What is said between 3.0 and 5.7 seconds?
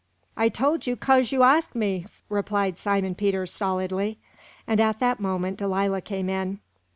Peter, stolidly; and at that moment